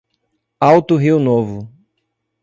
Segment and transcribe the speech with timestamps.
[0.59, 1.69] Alto Rio Novo